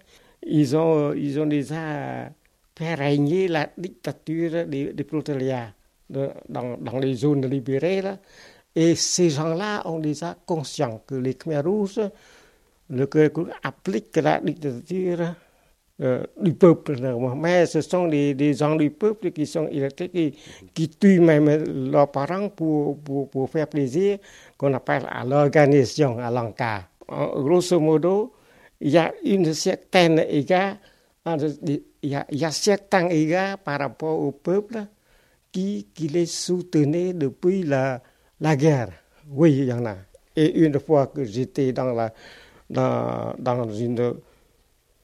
ils 0.45 0.75
ont, 0.75 1.13
ils 1.13 1.39
ont 1.39 1.45
déjà 1.45 2.29
fait 2.77 2.93
régner 2.95 3.47
la 3.47 3.69
dictature 3.77 4.65
des, 4.65 4.93
des 4.93 5.03
prolétariats 5.03 5.73
dans, 6.09 6.31
dans, 6.49 6.99
les 6.99 7.15
zones 7.15 7.45
libérées. 7.47 8.01
Et 8.75 8.95
ces 8.95 9.29
gens-là 9.29 9.81
ont 9.87 9.99
déjà 9.99 10.35
conscience 10.45 11.01
que 11.07 11.15
les 11.15 11.35
Khmer 11.35 11.61
rouges 11.61 12.01
le, 12.89 13.07
appliquent 13.63 14.17
la 14.17 14.39
dictature 14.41 15.33
euh, 16.01 16.23
du 16.41 16.53
peuple. 16.53 16.97
Mais 17.37 17.65
ce 17.65 17.79
sont 17.79 18.07
des, 18.07 18.53
gens 18.53 18.75
du 18.75 18.91
peuple 18.91 19.31
qui 19.31 19.45
sont 19.45 19.67
électriques, 19.67 20.11
qui, 20.11 20.37
qui 20.73 20.89
tuent 20.89 21.21
même 21.21 21.89
leurs 21.89 22.11
parents 22.11 22.49
pour, 22.49 22.99
pour, 22.99 23.29
pour 23.29 23.49
faire 23.49 23.67
plaisir, 23.67 24.17
qu'on 24.57 24.73
appelle 24.73 25.03
à 25.09 25.23
l'organisation, 25.23 26.19
à 26.19 26.29
l'encart. 26.29 26.83
Grosso 27.07 27.79
modo, 27.79 28.33
il 28.81 28.89
y 28.91 28.97
a 28.97 29.13
une 29.23 29.53
certaine 29.53 30.19
égard, 30.27 30.75
il 31.25 31.81
y 32.03 32.15
a, 32.15 32.25
il 32.29 32.39
y 32.39 32.45
a 32.45 32.51
certains 32.51 33.07
égards 33.07 33.57
par 33.59 33.79
rapport 33.79 34.19
au 34.19 34.31
peuple 34.31 34.85
qui, 35.51 35.87
qui 35.93 36.07
les 36.09 36.25
soutenait 36.25 37.13
depuis 37.13 37.63
la, 37.63 38.01
la 38.39 38.55
guerre. 38.55 38.89
Oui, 39.29 39.53
il 39.59 39.65
y 39.65 39.73
en 39.73 39.85
a. 39.85 39.95
Et 40.35 40.59
une 40.59 40.79
fois 40.79 41.07
que 41.07 41.23
j'étais 41.23 41.71
dans 41.71 41.93
la, 41.93 42.13
dans, 42.69 43.33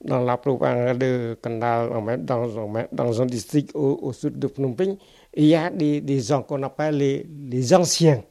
dans 0.03 0.23
la 0.23 0.37
province 0.37 0.97
de 0.97 1.37
Kandal, 1.41 2.23
dans, 2.25 2.67
dans 2.91 3.21
un 3.21 3.25
district 3.25 3.71
au, 3.73 4.11
sud 4.13 4.37
de 4.39 4.47
Phnom 4.47 4.73
Penh, 4.73 4.97
il 5.33 5.45
y 5.45 5.55
a 5.55 5.69
des, 5.69 6.01
des 6.01 6.19
gens 6.19 6.41
qu'on 6.43 6.61
appelle 6.63 6.97
les, 6.97 7.25
les, 7.49 7.73
anciens. 7.73 8.23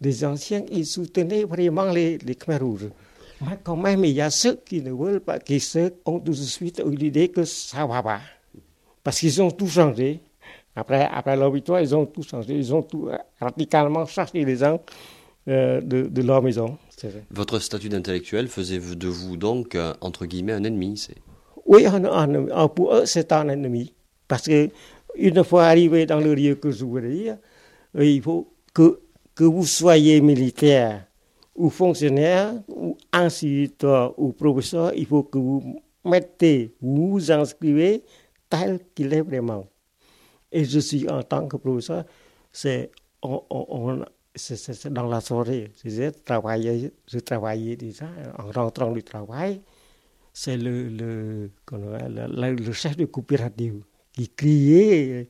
Les 0.00 0.24
anciens, 0.24 0.64
ils 0.70 0.86
soutenaient 0.86 1.44
vraiment 1.44 1.90
les, 1.90 2.18
les 2.18 2.34
Khmer 2.34 2.58
rouges. 2.58 2.90
Mais 3.40 3.58
quand 3.62 3.76
même, 3.76 4.04
il 4.04 4.12
y 4.12 4.20
a 4.20 4.30
ceux 4.30 4.56
qui 4.56 4.82
ne 4.82 4.92
veulent 4.92 5.20
pas, 5.20 5.38
qui 5.38 5.60
ceux 5.60 5.94
ont 6.04 6.18
tout 6.18 6.32
de 6.32 6.36
suite 6.36 6.82
eu 6.84 6.94
l'idée 6.94 7.28
que 7.28 7.44
ça 7.44 7.86
va 7.86 8.02
pas. 8.02 8.20
Parce 9.02 9.20
qu'ils 9.20 9.40
ont 9.40 9.50
tout 9.50 9.68
changé. 9.68 10.20
Après, 10.76 11.08
après 11.10 11.36
leur 11.36 11.50
victoire, 11.50 11.80
ils 11.80 11.94
ont 11.94 12.04
tout 12.06 12.22
changé. 12.22 12.54
Ils 12.54 12.74
ont 12.74 12.82
tout 12.82 13.08
radicalement 13.40 14.04
changé 14.06 14.44
les 14.44 14.56
gens 14.56 14.80
euh, 15.48 15.80
de, 15.80 16.02
de 16.02 16.22
leur 16.22 16.42
maison. 16.42 16.76
Votre 17.30 17.58
statut 17.58 17.88
d'intellectuel 17.88 18.48
faisait 18.48 18.78
de 18.78 19.08
vous 19.08 19.36
donc, 19.36 19.74
euh, 19.74 19.94
entre 20.00 20.26
guillemets, 20.26 20.52
un 20.52 20.64
ennemi 20.64 21.08
Oui, 21.64 21.86
un, 21.86 22.04
un, 22.04 22.48
un, 22.50 22.68
pour 22.68 22.94
eux, 22.94 23.06
c'est 23.06 23.32
un 23.32 23.48
ennemi. 23.48 23.94
Parce 24.28 24.42
que 24.42 24.68
une 25.16 25.42
fois 25.44 25.64
arrivé 25.66 26.04
dans 26.04 26.20
le 26.20 26.34
lieu 26.34 26.54
que 26.56 26.70
je 26.70 26.84
voulais 26.84 27.10
dire, 27.10 27.38
il 27.98 28.20
faut 28.20 28.52
que, 28.74 29.00
que 29.34 29.44
vous 29.44 29.64
soyez 29.64 30.20
militaire 30.20 31.06
ou 31.54 31.70
fonctionnaire, 31.70 32.52
ou 32.68 32.98
instituteur 33.12 34.14
ou 34.18 34.32
professeur, 34.32 34.92
il 34.94 35.06
faut 35.06 35.22
que 35.22 35.38
vous 35.38 35.80
mettez, 36.04 36.74
vous 36.82 37.12
vous 37.12 37.32
inscrivez 37.32 38.02
tel 38.50 38.80
qu'il 38.94 39.12
est 39.14 39.22
vraiment. 39.22 39.64
Et 40.52 40.64
je 40.64 40.78
suis 40.78 41.08
en 41.08 41.22
tant 41.22 41.46
que 41.48 41.56
professeur, 41.56 42.04
c'est 42.52 42.90
on, 43.22 43.42
on, 43.50 44.04
dans 44.90 45.06
la 45.06 45.20
soirée. 45.20 45.70
Je 45.84 46.10
travaillais, 46.10 46.92
je 47.06 47.74
déjà 47.76 48.08
en 48.38 48.50
rentrant 48.50 48.92
du 48.92 49.02
travail. 49.02 49.60
C'est 50.32 50.56
le, 50.56 50.88
le, 50.88 51.50
le, 51.72 52.52
le, 52.52 52.72
chef 52.72 52.96
de 52.96 53.06
coopérative 53.06 53.82
qui 54.12 54.28
criait 54.28 55.28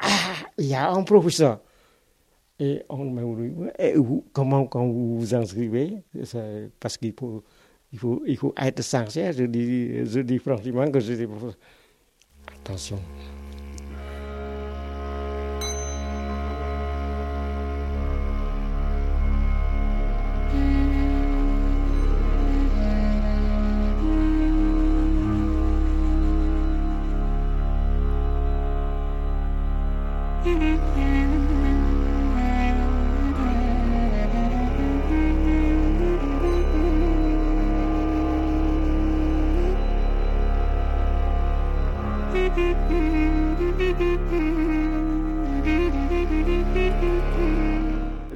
Ah, 0.00 0.34
il 0.56 0.66
y 0.66 0.74
a 0.74 0.90
un 0.90 1.02
professeur. 1.02 1.60
Et 2.60 2.82
on 2.88 3.10
m'a 3.10 3.22
dit 3.42 3.52
comment 4.32 4.66
quand 4.66 4.86
vous 4.86 5.18
vous 5.18 5.34
inscrivez? 5.34 6.04
Parce 6.78 6.96
qu'il 6.96 7.12
faut, 7.18 7.42
il 7.92 7.98
faut, 7.98 8.22
il 8.26 8.36
faut 8.36 8.54
être 8.56 8.82
sincère. 8.82 9.32
Je 9.32 9.44
dis, 9.44 10.06
je 10.06 10.20
dis 10.20 10.38
franchement 10.38 10.88
que 10.90 11.00
je 11.00 11.14
dis 11.14 11.26
attention. 12.60 13.00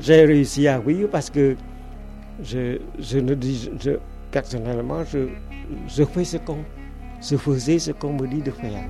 J'ai 0.08 0.24
réussi 0.24 0.66
à 0.66 0.78
vivre 0.78 1.10
parce 1.10 1.28
que 1.28 1.54
je, 2.42 2.78
je 2.98 3.18
ne 3.18 3.34
dis, 3.34 3.70
je, 3.78 3.90
personnellement, 4.30 5.04
je, 5.04 5.28
je 5.86 6.02
fais 6.04 6.24
ce 6.24 6.38
qu'on, 6.38 6.64
je 7.20 7.36
faisais 7.36 7.78
ce 7.78 7.90
qu'on 7.92 8.14
me 8.14 8.26
dit 8.26 8.40
de 8.40 8.50
faire. 8.50 8.84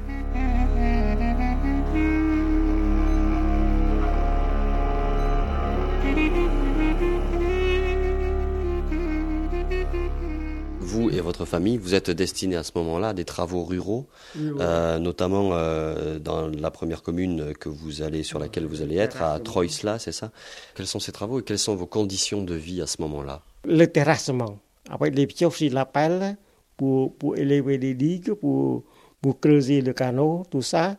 Et 11.11 11.21
votre 11.21 11.45
famille, 11.45 11.79
vous 11.79 11.95
êtes 11.95 12.11
destiné 12.11 12.57
à 12.57 12.63
ce 12.63 12.73
moment-là 12.77 13.09
à 13.09 13.15
des 13.15 13.25
travaux 13.25 13.65
ruraux, 13.65 14.07
euh, 14.37 14.99
notamment 14.99 15.51
euh, 15.53 16.19
dans 16.19 16.49
la 16.49 16.71
première 16.71 17.03
commune 17.03 17.55
que 17.55 17.69
vous 17.69 18.03
allez, 18.03 18.23
sur 18.23 18.39
laquelle 18.39 18.67
vous 18.67 18.83
allez 18.83 18.97
être, 18.97 19.23
à 19.23 19.39
Troisla, 19.39 19.99
c'est 19.99 20.13
ça? 20.13 20.31
Quels 20.75 20.87
sont 20.87 21.01
ces 21.01 21.13
travaux 21.13 21.41
et 21.41 21.43
quelles 21.43 21.59
sont 21.59 21.77
vos 21.77 21.87
conditions 21.87 22.43
de 22.43 22.55
vie 22.55 22.83
à 22.83 22.87
ce 22.87 23.01
moment-là? 23.03 23.43
Le 23.65 23.87
terrassement, 23.87 24.59
avec 24.91 25.15
les 25.15 25.27
pioches 25.27 25.63
et 25.63 25.71
la 25.71 25.87
pelle 25.87 26.37
pour, 26.77 27.15
pour 27.17 27.37
élever 27.37 27.79
les 27.79 27.95
digues, 27.95 28.33
pour, 28.33 28.85
pour 29.21 29.41
creuser 29.41 29.81
le 29.81 29.93
canot, 29.93 30.45
tout 30.51 30.63
ça, 30.63 30.97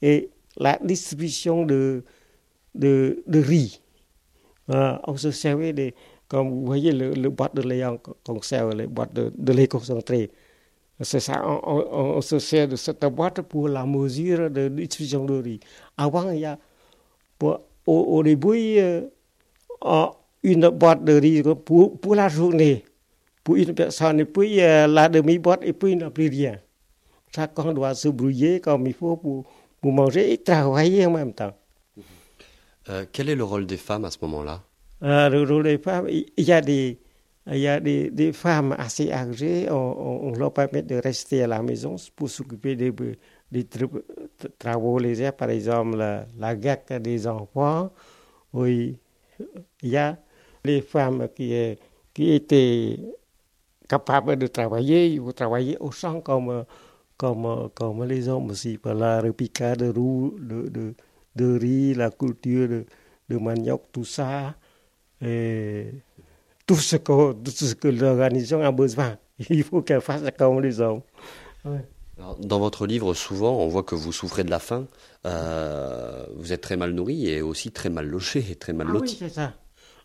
et 0.00 0.30
la 0.56 0.78
distribution 0.82 1.64
de, 1.66 2.04
de, 2.74 3.22
de 3.26 3.40
riz. 3.40 3.80
Euh, 4.70 4.96
on 5.04 5.16
se 5.16 5.30
servait 5.32 5.72
des 5.72 5.94
comme 6.32 6.48
vous 6.48 6.64
voyez 6.64 6.92
le, 6.92 7.12
le 7.12 7.28
boîte 7.28 7.54
de 7.54 7.62
conserve, 8.24 8.74
les 8.74 8.86
boîtes 8.86 9.12
de, 9.12 9.30
de 9.36 9.52
lait 9.52 9.68
concentré. 9.68 10.30
C'est 10.98 11.20
ça, 11.20 11.42
on, 11.44 11.60
on, 11.62 12.16
on, 12.16 12.20
se 12.22 12.38
sert 12.38 12.66
de 12.68 12.76
cette 12.76 13.04
boîte 13.04 13.42
pour 13.42 13.68
la 13.68 13.84
mesure 13.84 14.50
de 14.50 14.68
diffusion 14.68 15.26
de 15.26 15.34
riz. 15.34 15.60
Avant, 15.98 16.30
il 16.30 16.38
y 16.40 16.46
a, 16.46 16.58
pour, 17.38 17.60
au, 17.86 18.00
au, 18.16 18.22
début, 18.22 18.78
euh, 18.78 19.02
une 20.42 20.70
boîte 20.70 21.04
de 21.04 21.20
riz 21.20 21.42
pour, 21.66 22.00
pour 22.00 22.14
la 22.14 22.30
journée, 22.30 22.82
pour 23.44 23.56
une 23.56 23.74
personne, 23.74 24.20
et 24.20 24.24
puis 24.24 24.58
euh, 24.62 24.86
la 24.86 25.10
demi-boîte, 25.10 25.60
et 25.64 25.74
puis 25.74 25.92
il 25.92 25.98
n'y 25.98 26.02
a 26.04 26.10
plus 26.10 26.30
rien. 26.30 26.58
Chacun 27.34 27.74
doit 27.74 27.94
se 27.94 28.08
brouiller 28.08 28.58
comme 28.60 28.86
il 28.86 28.94
faut 28.94 29.18
pour, 29.18 29.44
pour 29.82 29.92
manger 29.92 30.32
et 30.32 30.38
travailler 30.38 31.04
en 31.04 31.10
même 31.10 31.34
temps. 31.34 31.52
Euh, 32.88 33.04
quel 33.12 33.28
est 33.28 33.36
le 33.36 33.44
rôle 33.44 33.66
des 33.66 33.76
femmes 33.76 34.06
à 34.06 34.10
ce 34.10 34.16
moment-là? 34.22 34.62
Le 35.02 35.42
rôle 35.42 35.64
des 35.64 35.78
femmes, 35.78 36.08
il 36.08 36.44
y 36.44 36.52
a 36.52 36.60
des, 36.60 36.98
il 37.48 37.58
y 37.58 37.66
a 37.66 37.80
des, 37.80 38.32
femmes 38.32 38.74
assez 38.78 39.10
âgées, 39.10 39.68
on, 39.70 40.28
on, 40.28 40.32
leur 40.32 40.52
permet 40.52 40.82
de 40.82 40.96
rester 40.96 41.42
à 41.42 41.48
la 41.48 41.60
maison 41.60 41.96
pour 42.14 42.30
s'occuper 42.30 42.76
des, 42.76 42.92
des 43.50 43.66
travaux 44.58 44.98
légers, 44.98 45.32
par 45.32 45.50
exemple 45.50 45.96
la, 45.96 46.26
la 46.38 46.54
des 47.00 47.26
enfants. 47.26 47.90
Oui, 48.52 48.98
il 49.82 49.88
y 49.88 49.96
a 49.96 50.18
les 50.64 50.82
femmes 50.82 51.28
qui, 51.34 51.76
qui 52.14 52.30
étaient 52.32 52.98
capables 53.88 54.36
de 54.36 54.46
travailler, 54.46 55.08
ils 55.08 55.34
travailler 55.34 55.76
au 55.80 55.90
champ 55.90 56.20
comme, 56.20 56.64
comme, 57.16 57.70
comme 57.74 58.04
les 58.04 58.28
hommes 58.28 58.50
aussi, 58.50 58.78
par 58.78 58.94
la 58.94 59.20
repiquade 59.20 59.78
de, 59.78 59.88
roux, 59.88 60.36
de, 60.38 60.68
de, 60.68 60.94
de 61.34 61.58
riz, 61.58 61.94
la 61.94 62.10
culture 62.10 62.68
de, 62.68 62.86
de 63.28 63.36
manioc, 63.38 63.82
tout 63.90 64.04
ça 64.04 64.54
et 65.22 65.86
tout 66.66 66.76
ce 66.76 66.96
que, 66.96 67.32
tout 67.32 67.50
ce 67.50 67.74
que 67.74 67.88
l'organisation 67.88 68.62
a 68.62 68.72
besoin. 68.72 69.16
Il 69.50 69.62
faut 69.62 69.82
qu'elle 69.82 70.00
fasse 70.00 70.22
comme 70.38 70.60
les 70.60 70.80
hommes. 70.80 71.00
Ouais. 71.64 71.84
Alors, 72.18 72.36
dans 72.38 72.58
votre 72.58 72.86
livre, 72.86 73.14
souvent, 73.14 73.58
on 73.58 73.68
voit 73.68 73.82
que 73.82 73.94
vous 73.94 74.12
souffrez 74.12 74.44
de 74.44 74.50
la 74.50 74.58
faim. 74.58 74.86
Euh, 75.26 76.24
vous 76.36 76.52
êtes 76.52 76.60
très 76.60 76.76
mal 76.76 76.92
nourri 76.92 77.28
et 77.28 77.40
aussi 77.42 77.70
très 77.72 77.88
mal 77.88 78.06
logé 78.06 78.44
et 78.50 78.54
très 78.54 78.72
mal 78.72 78.88
ah 78.90 78.92
loti. 78.92 79.18
Oui, 79.20 79.28
c'est 79.28 79.34
ça. 79.34 79.54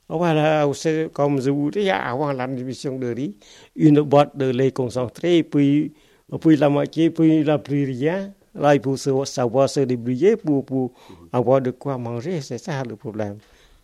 Voilà, 0.10 0.66
comme 1.12 1.42
je 1.42 1.50
vous 1.50 1.70
dis, 1.70 1.90
avant 1.90 2.32
la 2.32 2.48
distribution 2.48 2.98
de 2.98 3.08
riz, 3.08 3.36
une 3.76 4.00
boîte 4.02 4.38
de 4.38 4.46
lait 4.46 4.72
concentré, 4.72 5.44
puis, 5.44 5.94
puis 6.40 6.56
la 6.56 6.70
moitié, 6.70 7.10
puis 7.10 7.40
il 7.40 7.44
n'y 7.44 7.50
a 7.50 7.58
plus 7.58 7.84
rien. 7.84 8.34
Là, 8.56 8.74
il 8.74 8.82
faut 8.82 9.26
savoir 9.26 9.70
se 9.70 9.82
débrouiller 9.82 10.38
pour, 10.38 10.66
pour 10.66 10.94
avoir 11.34 11.62
de 11.62 11.72
quoi 11.72 11.98
manger, 11.98 12.40
c'est 12.40 12.58
ça 12.58 12.84
le 12.84 12.96
problème. 12.96 13.38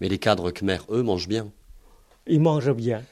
Mais 0.04 0.10
les 0.10 0.20
cadres 0.20 0.52
Khmer, 0.52 0.80
eux, 0.90 1.02
mangent 1.02 1.30
bien. 1.30 1.50
Ils 2.28 2.42
mangent 2.42 2.74
bien. 2.74 3.04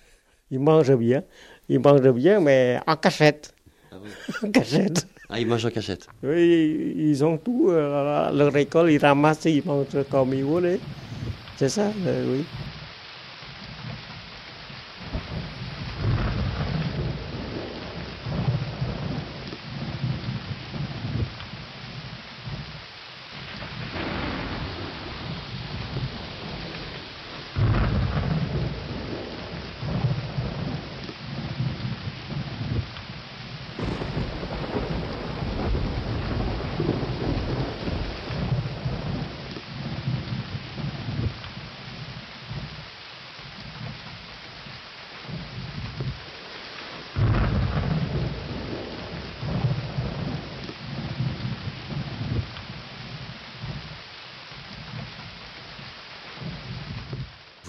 Ils 0.51 0.59
mangent 0.59 0.97
bien. 0.97 1.23
Ils 1.69 1.79
mangent 1.79 2.11
bien, 2.11 2.41
mais 2.41 2.81
en 2.85 2.97
cachette. 2.97 3.55
Ah 3.93 3.95
en 4.43 4.51
cachette. 4.51 5.07
Ah, 5.29 5.39
ils 5.39 5.47
mangent 5.47 5.65
en 5.65 5.69
cachette. 5.69 6.05
Oui, 6.21 6.93
ils 6.97 7.23
ont 7.23 7.37
tout. 7.37 7.69
Euh, 7.69 8.29
leur 8.33 8.57
école, 8.57 8.91
ils 8.91 8.97
ramassent, 8.97 9.45
ils 9.45 9.63
mangent 9.65 10.03
comme 10.09 10.33
ils 10.33 10.43
veulent. 10.43 10.79
C'est 11.55 11.69
ça, 11.69 11.93
euh, 12.05 12.35
oui. 12.35 12.43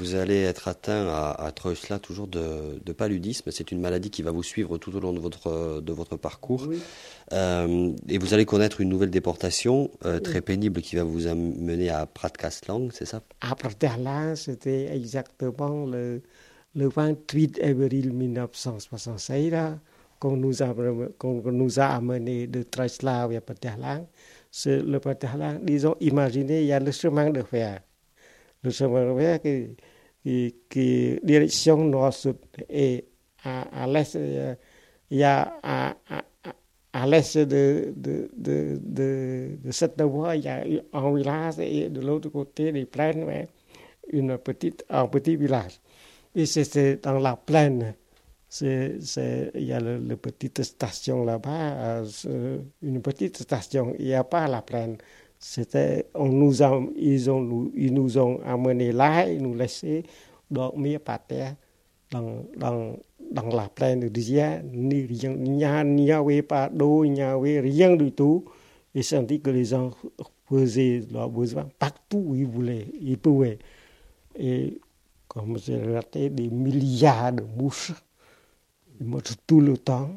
Vous 0.03 0.17
allez 0.17 0.43
être 0.43 0.67
atteint 0.67 1.07
à, 1.07 1.31
à 1.31 1.53
Treusla 1.53 2.01
toujours 2.01 2.27
de, 2.27 2.81
de 2.85 2.93
paludisme. 2.93 3.53
C'est 3.53 3.71
une 3.71 3.81
maladie 3.81 4.11
qui 4.11 4.23
va 4.23 4.33
vous 4.33 4.43
suivre 4.43 4.77
tout 4.77 4.97
au 4.97 4.99
long 4.99 5.13
de 5.13 5.21
votre, 5.21 5.81
de 5.81 5.93
votre 5.93 6.17
parcours. 6.17 6.67
Oui. 6.69 6.83
Euh, 7.33 7.93
et 8.09 8.19
vous 8.19 8.35
allez 8.35 8.45
connaître 8.45 8.81
une 8.81 8.89
nouvelle 8.89 9.13
déportation 9.13 9.93
euh, 10.05 10.19
très 10.19 10.41
pénible 10.41 10.83
qui 10.83 10.97
va 10.97 11.05
vous 11.05 11.29
amener 11.29 11.89
à 11.89 12.07
Pratkastlang, 12.07 12.91
c'est 12.93 13.05
ça? 13.05 13.23
À 13.43 13.55
Pratkastlang, 13.55 14.35
c'était 14.35 14.93
exactement 14.93 15.87
le, 15.87 16.21
le 16.75 16.89
28 16.89 17.61
avril 17.63 18.13
1966 18.13 19.53
qu'on 20.19 20.37
nous, 20.37 20.65
a, 20.65 20.75
qu'on 21.17 21.43
nous 21.53 21.79
a 21.79 21.85
amené 21.85 22.49
de 22.49 22.65
Treusla 22.65 23.29
vers 23.29 23.43
Pratkastlang. 23.43 24.05
Le 24.67 24.99
Pratkastlang, 24.99 25.61
disons, 25.63 25.95
imaginez, 26.01 26.63
il 26.63 26.67
y 26.67 26.73
a 26.73 26.81
le 26.81 26.91
chemin 26.91 27.31
de 27.31 27.43
fer. 27.43 27.83
Le 28.65 28.71
chemin 28.71 29.15
de 29.15 29.17
fer 29.21 29.41
qui 29.41 29.77
qui, 30.23 30.55
qui 30.69 31.19
direction 31.23 31.85
nord-sud 31.85 32.37
et 32.69 33.05
à, 33.45 33.87
l'est, 33.87 34.15
il 35.11 35.19
y 35.19 35.25
a 35.25 35.53
à, 36.93 37.07
l'est 37.07 37.39
de, 37.39 37.93
de, 37.97 38.31
de, 38.37 38.79
de, 38.81 39.71
cette 39.71 40.01
voie, 40.03 40.37
il 40.37 40.45
y 40.45 40.49
a 40.49 40.65
un 40.93 41.15
village 41.15 41.59
et 41.59 41.89
de 41.89 42.01
l'autre 42.01 42.29
côté 42.29 42.71
des 42.71 42.85
plaines, 42.85 43.27
une 44.13 44.39
petite, 44.39 44.85
un 44.89 45.07
petit 45.09 45.37
village. 45.37 45.81
Et 46.35 46.47
c'est 46.47 47.03
dans 47.03 47.19
la 47.19 47.37
plaine. 47.37 47.95
C'est, 48.49 48.99
c'est, 49.01 49.51
il 49.55 49.65
y 49.65 49.73
a 49.73 49.81
le 49.81 50.17
petite 50.17 50.63
station 50.63 51.25
là-bas, 51.25 52.03
euh, 52.27 52.59
une 52.83 53.01
petite 53.01 53.39
station. 53.39 53.95
Il 53.99 54.05
n'y 54.05 54.15
a 54.15 54.25
pas 54.25 54.47
la 54.47 54.61
plaine. 54.61 54.99
On 56.15 56.29
nous 56.29 56.63
a, 56.63 56.81
ils, 56.97 57.93
nous 57.93 58.19
ont 58.19 58.41
amenés 58.45 58.93
là, 58.93 59.29
ils 59.29 59.43
nous 59.43 59.55
laissaient 59.55 60.05
dormir 60.51 61.01
par 61.01 61.25
terre 61.27 61.57
dans, 62.11 62.45
dans, 62.57 62.97
dans 63.31 63.47
la 63.49 63.69
plaine 63.69 64.09
désert. 64.09 64.63
Il 64.73 64.87
n'y 64.87 66.13
avait 66.13 66.43
pas 66.43 66.69
d'eau, 66.69 67.05
il 67.05 67.13
n'y 67.13 67.23
avait 67.23 67.61
rien 67.61 67.97
du 67.97 68.13
tout. 68.13 68.45
Et 68.95 69.03
senti 69.03 69.41
que 69.41 69.51
les 69.51 69.65
gens 69.65 69.91
faisaient 70.49 71.03
leurs 71.11 71.31
besoins 71.31 71.69
partout 71.79 72.23
où 72.27 72.35
ils 72.37 72.47
voulaient, 72.47 72.87
ils 73.01 73.19
pouvaient. 73.19 73.59
Et 74.39 74.79
comme 75.27 75.59
j'ai 75.59 75.81
raté 75.83 76.29
des 76.31 76.49
milliards 76.49 77.33
de 77.33 77.43
mouches, 77.43 77.93
tout 79.47 79.61
le 79.61 79.77
temps, 79.77 80.11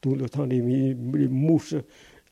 tout 0.00 0.14
le 0.14 0.28
temps 0.28 0.46
des, 0.46 0.60
des 0.94 1.28
mouches, 1.28 1.74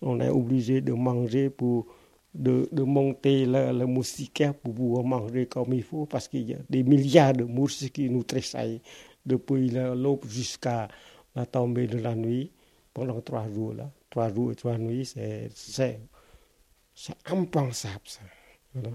on 0.00 0.20
est 0.20 0.28
obligé 0.30 0.80
de 0.80 0.92
manger 0.92 1.50
pour 1.50 1.86
de, 2.34 2.68
de 2.72 2.82
monter 2.82 3.46
le, 3.46 3.72
le 3.72 3.86
moustiquaire 3.86 4.54
pour 4.54 4.74
pouvoir 4.74 5.04
manger 5.04 5.46
comme 5.46 5.72
il 5.72 5.82
faut 5.82 6.06
parce 6.06 6.28
qu'il 6.28 6.48
y 6.48 6.54
a 6.54 6.58
des 6.70 6.82
milliards 6.82 7.34
de 7.34 7.44
mouches 7.44 7.90
qui 7.92 8.08
nous 8.08 8.22
tressaillent 8.24 8.80
depuis 9.26 9.70
l'aube 9.70 10.24
jusqu'à 10.26 10.88
la 11.34 11.46
tombée 11.46 11.86
de 11.86 11.98
la 11.98 12.14
nuit 12.14 12.50
pendant 12.94 13.20
trois 13.20 13.48
jours. 13.48 13.74
Là. 13.74 13.90
Trois 14.10 14.32
jours 14.32 14.52
et 14.52 14.54
trois 14.54 14.78
nuits, 14.78 15.06
c'est 15.06 16.00
impensable. 17.26 18.00
Ça. 18.04 18.20
Voilà. 18.74 18.90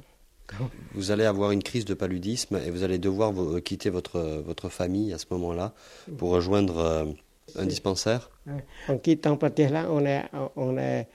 Vous 0.93 1.11
allez 1.11 1.25
avoir 1.25 1.51
une 1.51 1.61
crise 1.61 1.85
de 1.85 1.93
paludisme 1.93 2.57
et 2.65 2.69
vous 2.71 2.83
allez 2.83 2.99
devoir 2.99 3.31
vous, 3.33 3.59
quitter 3.61 3.89
votre, 3.89 4.19
votre 4.45 4.69
famille 4.69 5.11
à 5.13 5.17
ce 5.17 5.25
moment-là 5.31 5.73
pour 6.17 6.29
rejoindre 6.29 6.77
euh, 6.77 7.05
un 7.55 7.65
dispensaire? 7.65 8.29
En 8.87 8.97
quittant 8.97 9.37
là, 9.41 9.87
on 9.89 10.05
est, 10.05 10.23
on 10.55 10.77
est 10.77 11.07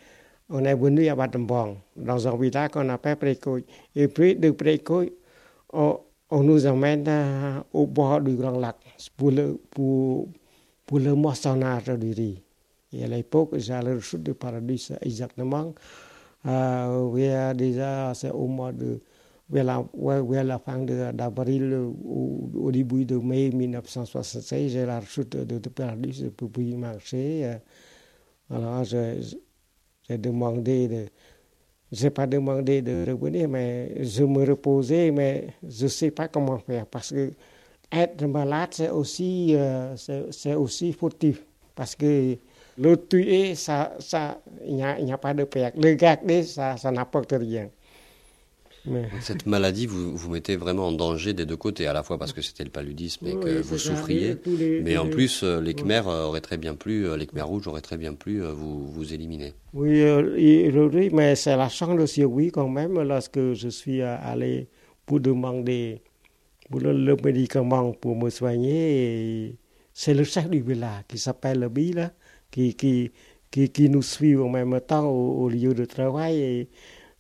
on 0.53 0.65
est 0.65 0.75
venu 0.75 1.09
à 1.09 1.17
Batambong, 1.17 1.77
dans 1.97 2.29
un 2.29 2.37
village 2.37 2.71
qu'on 2.71 2.89
appelle 2.91 3.17
Précoy. 3.17 3.65
Et 3.97 4.07
puis 4.09 4.37
de 4.37 4.51
Précoy, 4.51 5.13
on, 5.73 5.99
nous 6.31 6.67
emmène 6.67 7.65
au 7.73 7.87
bord 7.87 8.21
du 8.21 8.37
Grand 8.37 8.59
Lac 8.59 8.77
pour 9.17 9.31
le, 9.31 9.59
pour, 9.71 10.29
pour 10.87 10.99
le 10.99 11.15
moissonnage 11.15 11.87
du 11.87 12.13
riz. 12.13 12.43
Et 12.93 13.05
à 13.05 13.07
l'époque, 13.07 13.53
le 13.53 14.01
chute 14.01 14.23
de 14.23 14.33
paradis 14.33 14.91
exactement. 15.01 15.75
Euh, 16.47 17.11
vers 17.15 17.55
déjà, 17.55 18.13
c'est 18.15 18.31
au 18.31 18.47
mois 18.47 18.73
de. 18.73 19.01
vers 19.49 19.65
la, 19.65 20.43
la 20.45 20.59
fin 20.59 20.79
d'avril, 20.79 21.73
au, 21.75 22.51
au, 22.55 22.71
début 22.71 23.07
de 23.07 23.17
mai 23.17 23.51
1966, 23.51 24.69
j'ai 24.69 24.85
la 24.85 25.01
chute 25.01 25.35
de, 25.37 25.59
de 25.59 25.69
paradis 25.71 26.25
pour 26.37 26.51
pouvoir 26.51 26.79
marcher. 26.79 27.57
Alors, 28.51 28.85
je, 28.85 29.17
j'ai 30.09 30.19
demandé 30.19 30.89
de. 30.89 31.07
Je 31.91 32.05
n'ai 32.05 32.11
pas 32.11 32.27
demandé 32.27 32.81
de 32.81 33.05
revenir, 33.11 33.49
mais 33.49 34.03
je 34.03 34.25
me 34.25 34.47
reposais, 34.47 35.11
mais 35.11 35.49
je 35.69 35.85
ne 35.85 35.89
sais 35.89 36.11
pas 36.11 36.27
comment 36.29 36.59
faire. 36.59 36.87
Parce 36.87 37.11
que 37.11 37.33
être 37.93 38.25
malade, 38.25 38.71
c'est 38.73 38.89
aussi, 38.89 39.55
euh, 39.55 39.95
c'est 40.31 40.55
aussi 40.55 40.93
fautif. 40.95 41.45
Parce 41.75 41.95
que 41.95 42.37
le 42.79 42.97
tuer, 42.97 43.55
ça, 43.55 43.93
ça, 43.99 44.41
il 44.65 44.77
n'y 44.77 44.83
a, 44.83 44.97
a, 45.15 45.19
pas 45.19 45.35
de 45.35 45.45
perte. 45.45 45.77
Le 45.77 45.93
garder, 45.95 46.43
ça, 46.43 46.77
ça 46.79 46.91
n'apporte 46.91 47.33
rien. 47.33 47.69
Mais... 48.85 49.09
Cette 49.21 49.47
maladie 49.47 49.87
vous, 49.87 50.17
vous 50.17 50.31
mettez 50.31 50.57
vraiment 50.57 50.89
en 50.89 50.93
danger 50.93 51.33
des 51.35 51.47
deux 51.47 51.57
côtés, 51.57 51.87
à 51.87 51.93
la 51.93 52.03
fois 52.03 52.19
parce 52.19 52.33
que 52.33 52.43
c'était 52.43 52.65
le 52.65 52.71
paludisme 52.71 53.27
et 53.29 53.35
que 53.35 53.57
oui, 53.57 53.63
vous 53.63 53.79
souffriez, 53.79 54.37
les, 54.47 54.81
mais 54.81 54.97
en 54.97 55.07
plus 55.07 55.45
euh, 55.45 55.61
les 55.61 55.75
Khmers 55.75 56.09
euh, 56.09 56.25
auraient 56.25 56.41
très 56.41 56.57
bien 56.57 56.75
pu, 56.75 57.07
euh, 57.07 57.17
les 57.17 57.27
Khmers 57.27 57.47
rouges 57.47 57.69
auraient 57.69 57.81
très 57.81 57.97
bien 57.97 58.15
pu 58.15 58.41
vous, 58.41 58.89
vous 58.89 59.15
éliminer. 59.15 59.53
Oui, 59.73 60.03
oui 60.05 61.11
mais 61.13 61.37
c'est 61.37 61.57
la 61.57 61.69
chance 61.69 61.97
de 61.97 62.07
survie 62.07 62.51
quand 62.51 62.69
même 62.69 63.01
lorsque 63.03 63.53
je 63.53 63.69
suis 63.69 64.03
allé 64.03 64.69
pour 65.07 65.21
demander 65.21 66.03
pour 66.69 66.81
le, 66.81 66.93
le 66.93 67.17
médicament 67.23 67.93
pour 67.93 68.17
me 68.17 68.31
soigner. 68.31 69.57
C'est 69.93 70.15
le 70.15 70.25
chef 70.25 70.49
du 70.49 70.61
village 70.61 71.05
qui 71.07 71.19
s'appelle 71.19 71.61
le 71.61 71.69
Bi, 71.69 71.93
là, 71.93 72.13
qui, 72.51 72.75
qui, 72.75 73.13
qui, 73.51 73.69
qui, 73.69 73.89
nous 73.91 74.03
suit 74.03 74.37
en 74.37 74.49
même 74.49 74.81
temps 74.81 75.07
au, 75.07 75.45
au 75.45 75.49
lieu 75.51 75.75
de 75.75 75.85
travail. 75.85 76.41
Et, 76.41 76.69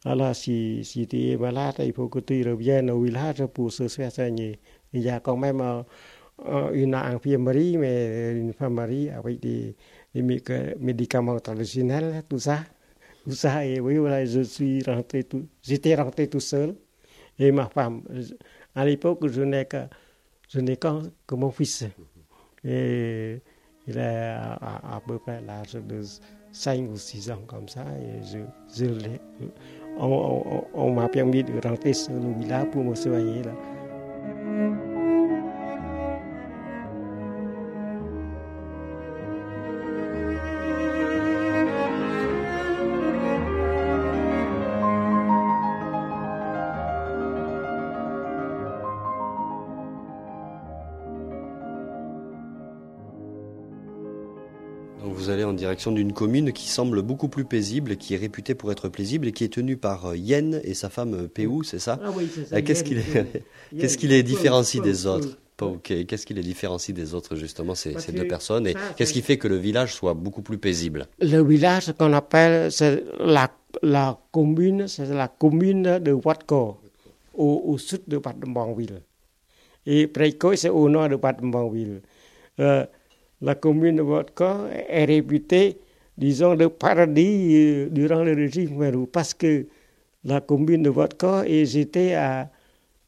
alors, 0.05 0.35
si, 0.35 0.85
si 0.85 1.07
tu 1.07 1.31
es 1.31 1.37
malade, 1.37 1.77
il 1.79 1.93
faut 1.93 2.09
que 2.09 2.19
tu 2.19 2.43
reviennes 2.43 2.91
au 2.91 3.01
village 3.03 3.45
pour 3.47 3.73
se 3.73 3.87
faire 3.87 4.11
soigner. 4.11 4.59
Il 4.93 5.03
y 5.03 5.09
a 5.09 5.21
quand 5.21 5.37
même 5.37 5.61
euh, 5.61 6.71
une 6.73 6.95
infirmerie, 6.95 7.77
mais 7.79 8.33
une 8.33 8.51
infirmerie 8.51 9.11
avec 9.11 9.41
des, 9.41 9.77
médicaments 10.15 11.38
traditionnels, 11.38 12.25
tout 12.29 12.38
ça. 12.41 12.65
Tout 13.25 13.31
ça, 13.33 13.65
et 13.65 13.79
oui, 13.79 13.99
voilà, 13.99 14.25
je 14.25 14.41
suis 14.41 14.83
rentré 14.83 15.23
tout, 15.23 15.47
j'étais 15.62 15.95
rentré 15.95 16.29
tout 16.29 16.41
seul. 16.41 16.75
Et 17.38 17.53
ma 17.53 17.69
femme, 17.69 18.03
à 18.75 18.85
l'époque, 18.85 19.29
je 19.29 19.43
n'ai 19.43 19.67
que, 19.67 19.85
je 20.49 20.59
n'ai 20.61 20.77
que, 20.77 20.88
que 21.27 21.35
mon 21.37 21.51
fils. 21.53 21.85
Et 22.65 23.41
il 23.87 23.99
à, 23.99 24.55
à, 24.55 24.97
à 24.97 25.01
peu 25.01 25.19
près 25.21 25.41
l'âge 25.41 25.75
de 25.75 26.03
5 26.53 26.91
ou 26.91 26.97
6 26.97 27.31
ans 27.31 27.43
comme 27.47 27.69
ça, 27.69 27.85
et 27.99 28.23
je, 28.25 28.38
je 28.77 28.85
l'ai 28.91 29.21
on, 29.98 30.07
on, 30.07 30.64
on 30.74 30.92
m'a 30.92 31.09
permis 31.09 31.42
de 31.42 31.52
rentrer 31.66 31.92
sur 31.92 32.12
le 32.12 32.33
village 32.38 32.66
pour 32.70 32.85
me 32.85 32.94
soigner. 32.94 33.42
Là. 33.42 33.52
Direction 55.73 55.93
d'une 55.93 56.13
commune 56.13 56.53
qui 56.53 56.69
semble 56.69 57.01
beaucoup 57.01 57.29
plus 57.29 57.47
paisible, 57.47 57.97
qui 57.97 58.13
est 58.13 58.19
réputée 58.19 58.55
pour 58.55 58.71
être 58.73 58.91
paisible 58.91 59.27
et 59.27 59.33
qui 59.33 59.45
est 59.45 59.53
tenue 59.55 59.79
par 59.79 60.05
euh, 60.07 60.17
Yen 60.17 60.61
et 60.65 60.75
sa 60.75 60.91
femme 60.91 61.15
euh, 61.15 61.29
Peu, 61.29 61.49
c'est 61.65 61.79
ça 61.79 61.99
Ah 62.05 62.11
oui, 62.15 62.29
c'est 62.35 62.45
ça. 62.47 62.61
Qu'est-ce 62.61 62.85
qu'il 62.85 63.03
qu'est-ce 63.79 63.97
qui 63.97 64.07
les 64.07 64.23
différencie 64.23 64.83
des 64.83 65.07
autres 65.07 65.39
qu'est-ce 65.85 66.27
qui 66.27 66.35
les 66.35 66.43
différencie 66.43 66.93
des 66.93 67.15
autres 67.15 67.37
justement 67.37 67.77
ces, 67.77 67.97
ces 68.01 68.11
deux 68.11 68.27
personnes 68.27 68.67
et 68.67 68.75
qu'est-ce 68.97 69.13
qui 69.13 69.23
fait 69.23 69.39
que 69.39 69.47
le 69.47 69.57
village 69.57 69.95
soit 69.95 70.13
beaucoup 70.13 70.43
plus 70.43 70.59
paisible? 70.59 71.07
Le 71.21 71.41
village 71.43 71.93
qu'on 71.97 72.13
appelle 72.13 72.73
c'est 72.73 73.05
la, 73.21 73.49
la 73.81 74.19
commune, 74.33 74.89
c'est 74.89 75.07
la 75.07 75.29
commune 75.29 76.01
de 76.01 76.13
Watco, 76.13 76.79
au, 77.35 77.63
au 77.65 77.79
sud 77.79 78.03
de 78.09 78.19
Bad 78.19 78.45
Et 79.87 80.09
Preikoy, 80.09 80.57
c'est 80.57 80.69
au 80.69 80.89
nord 80.89 81.09
de 81.09 81.17
euh, 82.61 82.85
la 83.42 83.57
commune 83.57 83.96
de 83.96 84.02
Watco 84.02 84.68
est 84.88 85.05
réputée, 85.05 85.78
disons, 86.16 86.55
de 86.55 86.68
paradis 86.68 87.57
euh, 87.57 87.88
durant 87.90 88.22
le 88.22 88.33
régime 88.35 88.76
Meru 88.76 89.07
parce 89.07 89.35
que 89.35 89.66
la 90.24 90.40
commune 90.40 90.85
de 90.85 90.90
Watco 90.90 91.42
était 91.42 92.14
à, 92.14 92.50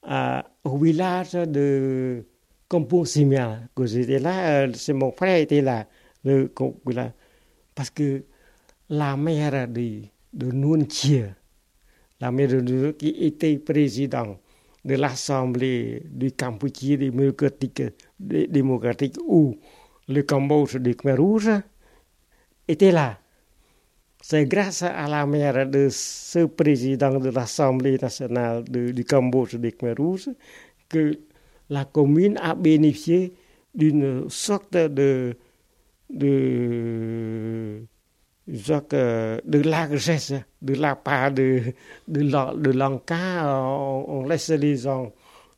à, 0.02 0.44
au 0.64 0.76
village 0.76 1.32
de 1.32 2.24
Compo 2.68 3.04
Simia, 3.04 3.60
j'étais 3.84 4.18
là, 4.18 4.64
euh, 4.64 4.72
c'est 4.74 4.92
mon 4.92 5.12
frère 5.12 5.36
était 5.36 5.62
là, 5.62 5.86
le, 6.24 6.50
là, 6.86 7.12
parce 7.74 7.90
que 7.90 8.24
la 8.88 9.16
mère 9.16 9.68
de, 9.68 10.02
de 10.32 10.46
Nguyen 10.50 10.88
Chia, 10.90 11.28
la 12.20 12.32
mère 12.32 12.48
de 12.48 12.60
Nguyen 12.60 12.92
qui 12.94 13.10
était 13.20 13.56
président 13.58 14.36
de 14.84 14.94
l'Assemblée 14.96 16.02
du 16.10 16.32
Campuchie 16.32 16.98
démocratique, 16.98 17.82
démocratique 18.18 19.16
où 19.26 19.56
le 20.08 20.22
Cambodge 20.22 20.76
du 20.76 20.94
Khmer 20.94 21.14
Rouge 21.16 21.50
était 22.68 22.92
là. 22.92 23.18
C'est 24.22 24.46
grâce 24.46 24.82
à 24.82 25.06
la 25.06 25.26
mère 25.26 25.68
de 25.68 25.88
ce 25.90 26.46
président 26.46 27.18
de 27.18 27.28
l'Assemblée 27.28 27.98
nationale 27.98 28.64
du 28.64 29.04
Cambodge 29.04 29.56
du 29.56 29.72
Khmer 29.72 29.94
Rouge 29.98 30.30
que 30.88 31.18
la 31.68 31.84
commune 31.84 32.38
a 32.38 32.54
bénéficié 32.54 33.34
d'une 33.74 34.28
sorte 34.30 34.76
de, 34.76 35.36
de, 36.10 37.82
de 38.46 39.62
largesse 39.62 40.32
de 40.62 40.74
la 40.74 40.96
part 40.96 41.32
de, 41.32 41.60
de, 42.08 42.22
de 42.22 42.70
l'Anka. 42.70 43.60
On, 43.62 44.04
on, 44.08 44.26
laisse 44.26 44.50
les 44.50 44.76
gens 44.76 45.12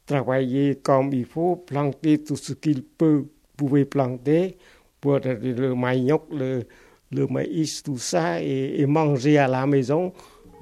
travailler 0.07 0.77
comme 0.77 1.13
il 1.13 1.27
faut, 1.27 1.57
planter 1.57 2.23
tout 2.23 2.37
ce 2.37 2.53
qu'ils 2.53 2.83
peuvent, 2.83 3.27
pouvaient 3.57 3.85
planter 3.85 4.57
pour 5.01 5.19
le 5.25 5.75
manioc, 5.75 6.25
le, 6.33 6.65
le 7.13 7.27
maïs, 7.27 7.83
tout 7.83 7.99
ça, 7.99 8.43
et, 8.43 8.81
et 8.81 8.87
manger 8.87 9.39
à 9.39 9.49
la 9.49 9.67
maison, 9.67 10.13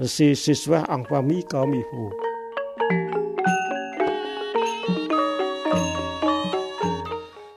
c'est 0.04 0.34
ce 0.34 0.54
soir 0.54 0.84
en 0.88 1.04
famille 1.04 1.44
comme 1.44 1.74
il 1.74 1.84
faut. 1.90 2.33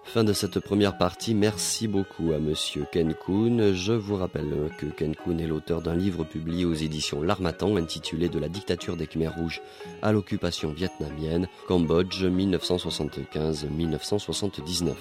Fin 0.07 0.23
de 0.23 0.31
cette 0.31 0.61
première 0.61 0.97
partie, 0.97 1.35
merci 1.35 1.87
beaucoup 1.87 2.31
à 2.31 2.39
monsieur 2.39 2.85
Ken 2.91 3.13
Kun. 3.13 3.73
Je 3.73 3.91
vous 3.91 4.15
rappelle 4.15 4.71
que 4.77 4.85
Ken 4.85 5.13
Kun 5.13 5.37
est 5.37 5.47
l'auteur 5.47 5.81
d'un 5.81 5.95
livre 5.95 6.23
publié 6.23 6.63
aux 6.63 6.73
éditions 6.73 7.21
L'Armatan 7.21 7.75
intitulé 7.75 8.29
De 8.29 8.39
la 8.39 8.47
dictature 8.47 8.95
des 8.95 9.05
Khmers 9.05 9.35
rouges 9.35 9.61
à 10.01 10.13
l'occupation 10.13 10.71
vietnamienne, 10.71 11.49
Cambodge 11.67 12.23
1975-1979. 12.23 14.93